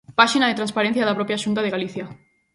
Páxina 0.19 0.47
de 0.49 0.57
transparencia 0.59 1.07
da 1.07 1.17
propia 1.19 1.41
Xunta 1.43 1.61
de 1.63 1.73
Galicia. 1.75 2.05